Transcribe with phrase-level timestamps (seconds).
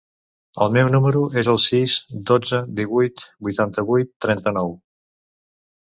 [0.63, 1.97] El meu número es el sis,
[2.31, 4.77] dotze, divuit, vuitanta-vuit, trenta-nou.